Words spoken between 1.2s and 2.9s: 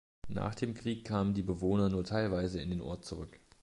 die Bewohner nur teilweise in den